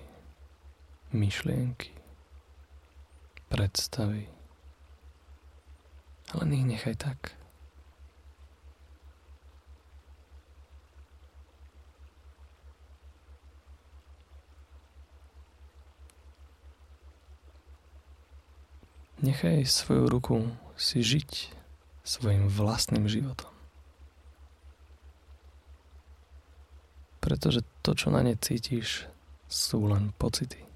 myšlienky, 1.15 1.95
predstavy. 3.47 4.27
Ale 6.35 6.43
ich 6.51 6.67
nechaj 6.67 6.95
tak. 6.99 7.19
Nechaj 19.17 19.65
svoju 19.65 20.05
ruku 20.13 20.45
si 20.77 21.01
žiť 21.01 21.57
svojim 22.05 22.45
vlastným 22.45 23.09
životom. 23.09 23.49
Pretože 27.17 27.65
to, 27.81 27.97
čo 27.97 28.13
na 28.13 28.21
ne 28.21 28.37
cítiš, 28.37 29.09
sú 29.49 29.89
len 29.89 30.13
pocity. 30.15 30.66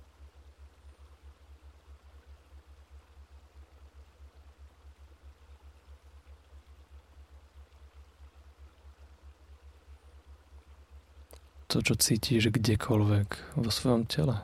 To, 11.72 11.80
čo 11.80 11.96
cítiš 11.96 12.52
kdekoľvek 12.52 13.56
vo 13.56 13.72
svojom 13.72 14.04
tele, 14.04 14.36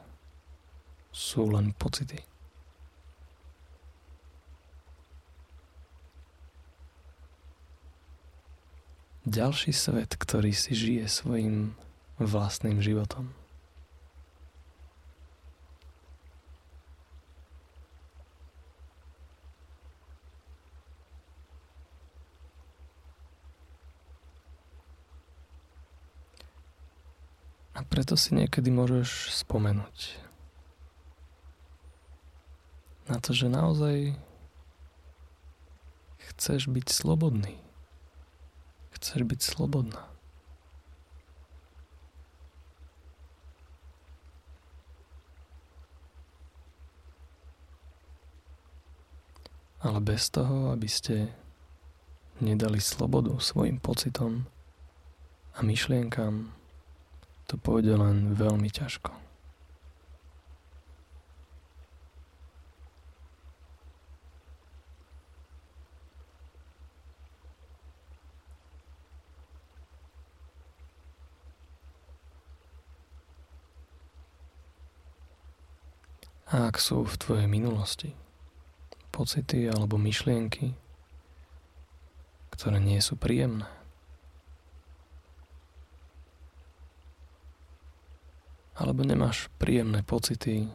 sú 1.12 1.44
len 1.52 1.76
pocity. 1.76 2.24
Ďalší 9.28 9.76
svet, 9.76 10.16
ktorý 10.16 10.56
si 10.56 10.72
žije 10.72 11.12
svojim 11.12 11.76
vlastným 12.16 12.80
životom. 12.80 13.36
Preto 28.08 28.24
si 28.24 28.40
niekedy 28.40 28.72
môžeš 28.72 29.36
spomenúť 29.44 30.16
na 33.12 33.20
to, 33.20 33.36
že 33.36 33.52
naozaj 33.52 34.16
chceš 36.32 36.72
byť 36.72 36.88
slobodný. 36.88 37.60
Chceš 38.96 39.28
byť 39.28 39.40
slobodná. 39.44 40.08
Ale 49.84 50.00
bez 50.00 50.32
toho, 50.32 50.72
aby 50.72 50.88
ste 50.88 51.28
nedali 52.40 52.80
slobodu 52.80 53.36
svojim 53.44 53.84
pocitom 53.84 54.48
a 55.52 55.60
myšlienkam, 55.60 56.56
to 57.48 57.56
pôjde 57.56 57.96
len 57.96 58.36
veľmi 58.36 58.68
ťažko. 58.68 59.16
A 76.48 76.72
ak 76.72 76.80
sú 76.80 77.04
v 77.04 77.16
tvojej 77.20 77.48
minulosti 77.48 78.16
pocity 79.12 79.68
alebo 79.68 80.00
myšlienky, 80.00 80.72
ktoré 82.56 82.80
nie 82.80 83.04
sú 83.04 83.20
príjemné, 83.20 83.77
alebo 88.78 89.02
nemáš 89.02 89.50
príjemné 89.58 90.06
pocity 90.06 90.70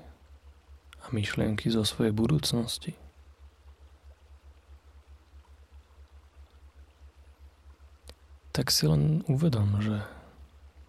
a 1.03 1.07
myšlienky 1.15 1.71
zo 1.71 1.87
svojej 1.87 2.11
budúcnosti. 2.11 2.99
Tak 8.51 8.69
si 8.69 8.85
len 8.91 9.23
uvedom, 9.31 9.81
že 9.81 10.03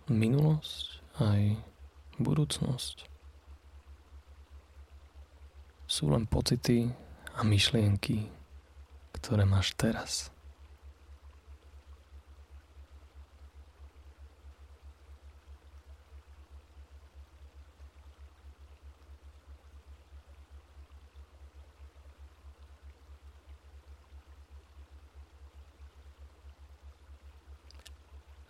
minulosť 0.09 0.99
aj 1.21 1.41
budúcnosť 2.19 3.07
sú 5.85 6.09
len 6.09 6.25
pocity 6.25 6.89
a 7.37 7.45
myšlienky, 7.45 8.25
ktoré 9.13 9.45
máš 9.45 9.77
teraz. 9.77 10.32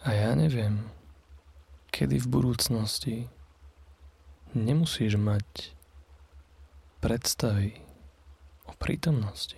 A 0.03 0.11
ja 0.11 0.35
neviem, 0.35 0.83
kedy 1.95 2.19
v 2.19 2.27
budúcnosti 2.27 3.15
nemusíš 4.51 5.15
mať 5.15 5.71
predstavy 6.99 7.79
o 8.67 8.75
prítomnosti. 8.75 9.55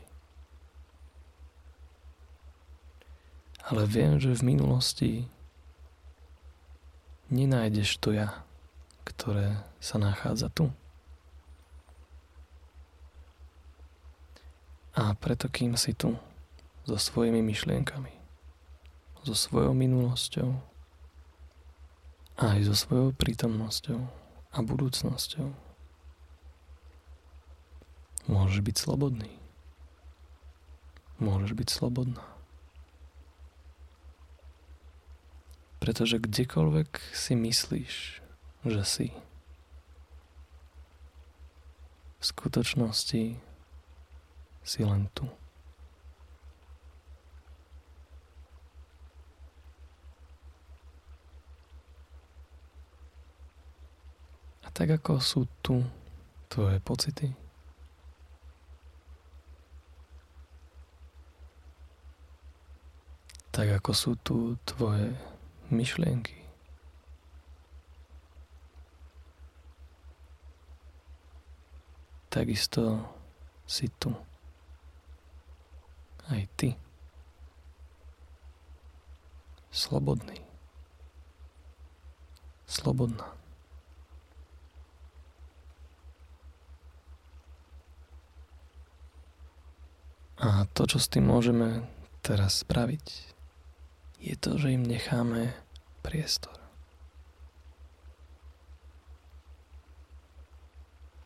Ale 3.66 3.90
viem, 3.90 4.22
že 4.22 4.38
v 4.38 4.54
minulosti 4.54 5.12
nenájdeš 7.34 7.98
to 7.98 8.14
ja, 8.14 8.46
ktoré 9.02 9.58
sa 9.82 9.98
nachádza 9.98 10.54
tu. 10.54 10.70
A 14.94 15.12
preto 15.18 15.50
kým 15.50 15.74
si 15.74 15.98
tu, 15.98 16.14
so 16.86 16.96
svojimi 17.02 17.42
myšlienkami, 17.42 18.25
so 19.26 19.34
svojou 19.34 19.74
minulosťou, 19.74 20.54
aj 22.38 22.70
so 22.70 22.76
svojou 22.78 23.10
prítomnosťou 23.18 24.00
a 24.54 24.58
budúcnosťou. 24.62 25.50
Môžeš 28.30 28.60
byť 28.62 28.76
slobodný. 28.78 29.32
Môžeš 31.18 31.58
byť 31.58 31.68
slobodná. 31.70 32.26
Pretože 35.82 36.22
kdekoľvek 36.22 37.14
si 37.14 37.34
myslíš, 37.38 37.96
že 38.66 38.84
si, 38.86 39.08
v 42.18 42.24
skutočnosti 42.26 43.38
si 44.66 44.82
len 44.82 45.06
tu. 45.14 45.30
Tak 54.76 54.92
ako 54.92 55.24
sú 55.24 55.48
tu 55.64 55.80
tvoje 56.52 56.84
pocity. 56.84 57.32
Tak 63.56 63.80
ako 63.80 63.92
sú 63.96 64.12
tu 64.20 64.60
tvoje 64.68 65.16
myšlienky. 65.72 66.44
Takisto 72.28 73.00
si 73.64 73.88
tu. 73.96 74.12
Aj 76.28 76.44
ty. 76.60 76.76
Slobodný. 79.72 80.44
Slobodná. 82.68 83.36
A 90.36 90.65
to, 90.76 90.84
čo 90.84 91.00
s 91.00 91.08
tým 91.08 91.32
môžeme 91.32 91.88
teraz 92.20 92.68
spraviť, 92.68 93.06
je 94.20 94.36
to, 94.36 94.60
že 94.60 94.76
im 94.76 94.84
necháme 94.84 95.56
priestor. 96.04 96.52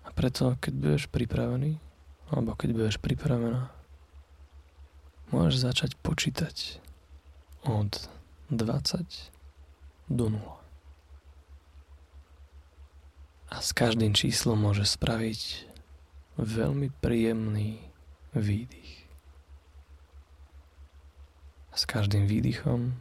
A 0.05 0.13
preto, 0.13 0.53
keď 0.61 0.73
budeš 0.77 1.03
pripravený, 1.09 1.81
alebo 2.29 2.53
keď 2.53 2.69
budeš 2.77 2.97
pripravená, 3.01 3.73
môžeš 5.33 5.65
začať 5.65 5.91
počítať 5.97 6.77
od 7.65 8.05
20 8.53 10.13
do 10.13 10.25
0. 10.29 10.37
A 13.49 13.55
s 13.65 13.73
každým 13.73 14.13
číslom 14.13 14.61
môžeš 14.61 14.93
spraviť 14.93 15.41
veľmi 16.37 16.93
príjemný 17.01 17.81
výdych. 18.37 18.98
S 21.79 21.87
každým 21.87 22.27
výdychom 22.27 22.91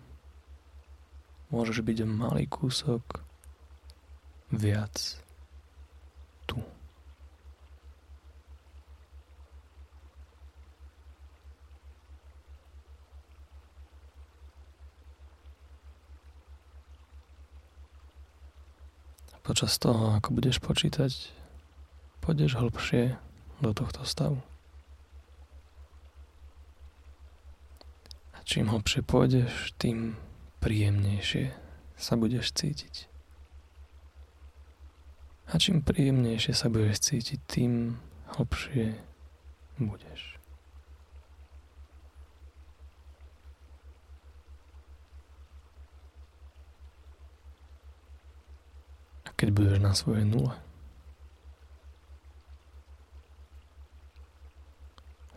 môžeš 1.50 1.82
byť 1.82 1.98
malý 2.06 2.46
kúsok 2.46 3.26
viac 4.54 5.18
tu. 6.46 6.62
Počas 19.42 19.74
toho, 19.82 20.14
ako 20.22 20.38
budeš 20.38 20.62
počítať, 20.62 21.34
pôjdeš 22.22 22.54
hlbšie 22.54 23.18
do 23.58 23.74
tohto 23.74 24.06
stavu. 24.06 24.38
Čím 28.48 28.72
hlbšie 28.72 29.04
pôjdeš, 29.04 29.76
tým 29.76 30.16
príjemnejšie 30.64 31.52
sa 32.00 32.16
budeš 32.16 32.56
cítiť. 32.56 33.04
A 35.52 35.60
čím 35.60 35.84
príjemnejšie 35.84 36.56
sa 36.56 36.72
budeš 36.72 37.12
cítiť, 37.12 37.38
tým 37.44 38.00
hlbšie 38.40 38.96
budeš. 39.76 40.40
keď 49.38 49.54
budeš 49.54 49.78
na 49.78 49.94
svojej 49.94 50.26
nule. 50.26 50.50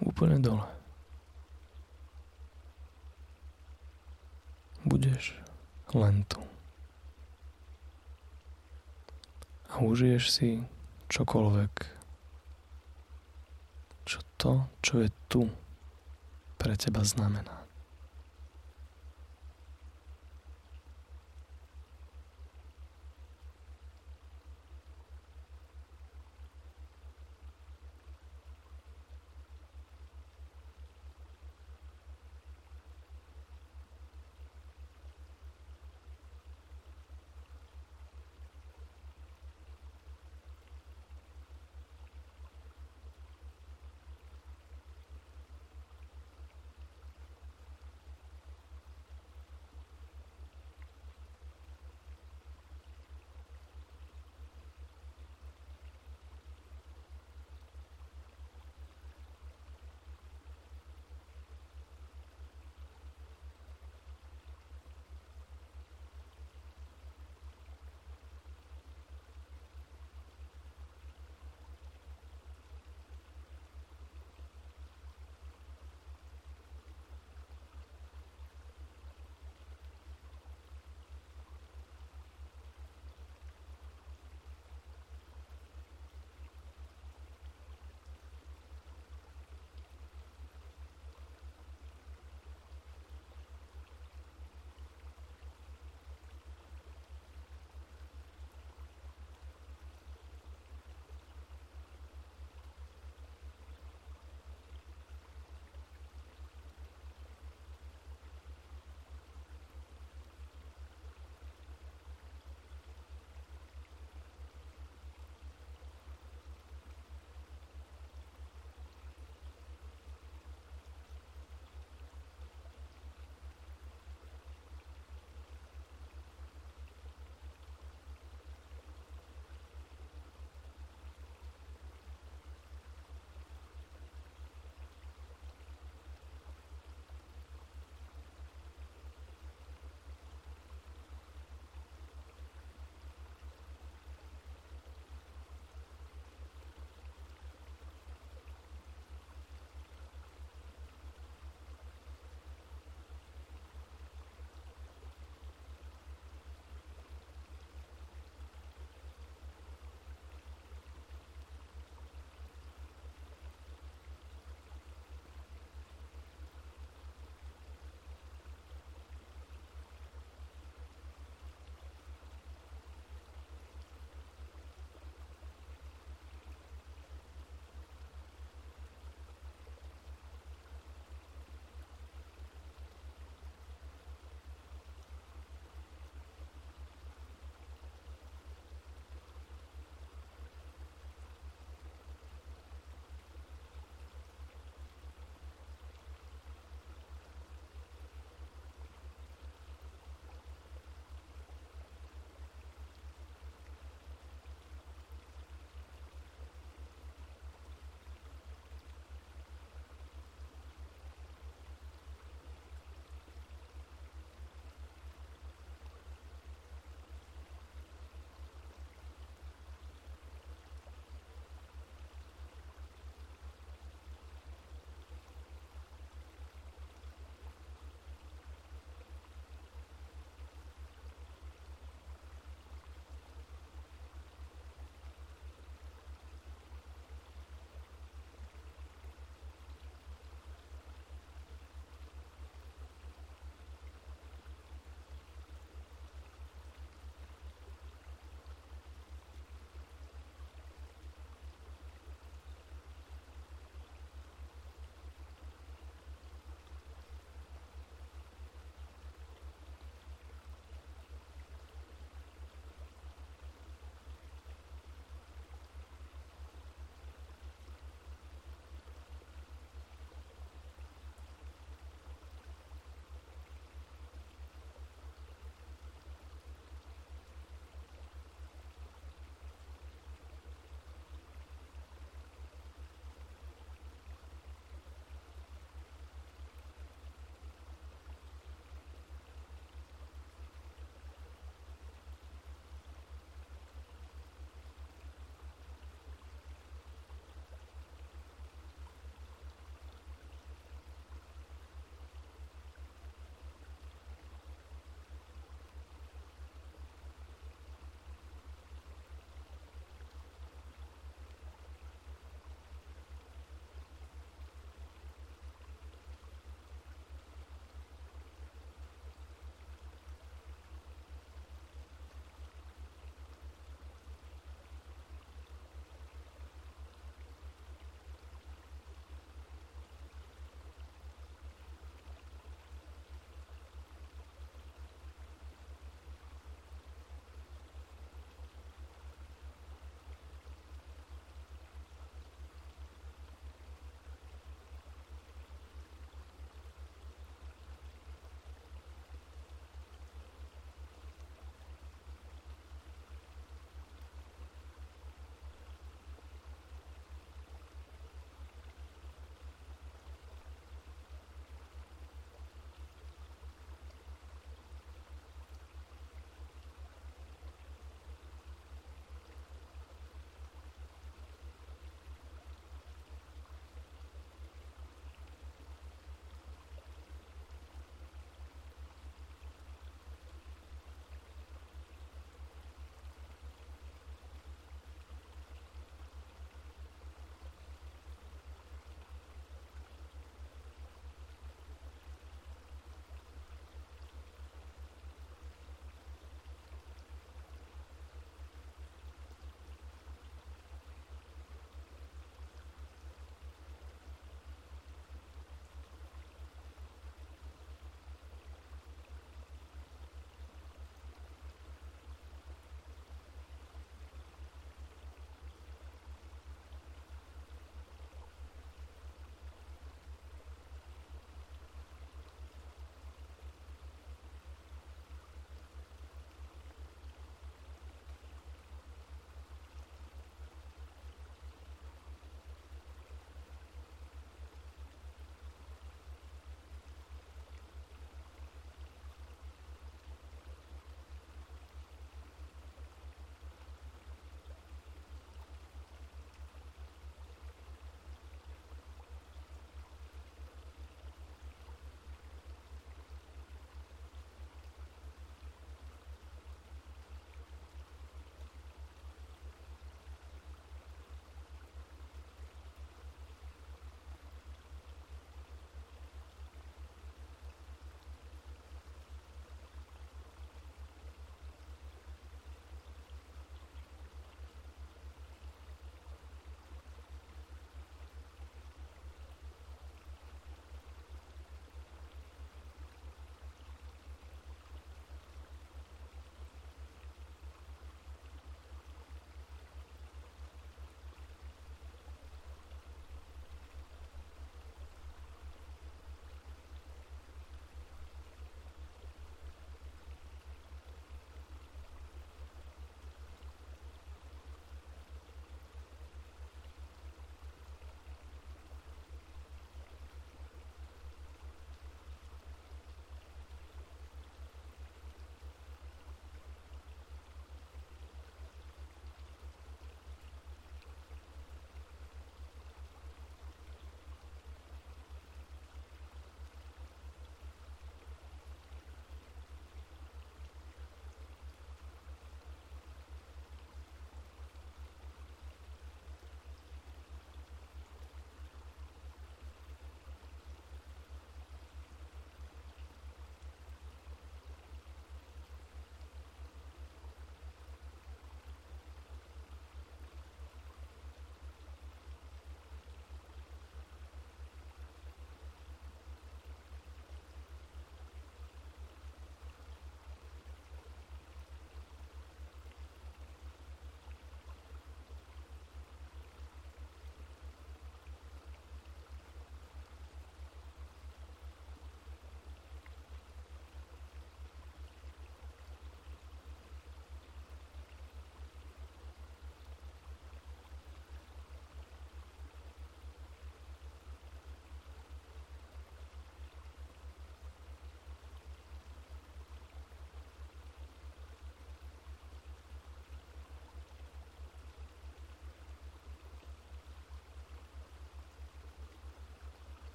Úplne 0.00 0.40
dole. 0.40 0.79
Budeš 4.90 5.38
len 5.94 6.26
tu. 6.26 6.42
A 9.70 9.78
užiješ 9.86 10.24
si 10.34 10.50
čokoľvek, 11.06 11.74
čo 14.02 14.18
to, 14.34 14.66
čo 14.82 15.06
je 15.06 15.08
tu, 15.30 15.46
pre 16.58 16.74
teba 16.74 17.06
znamená. 17.06 17.59